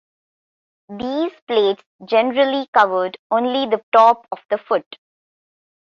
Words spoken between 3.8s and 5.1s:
top of the foot.